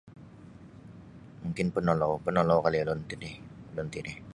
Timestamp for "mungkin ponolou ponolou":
1.45-2.59